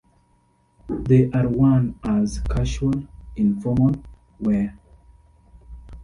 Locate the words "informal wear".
3.35-4.75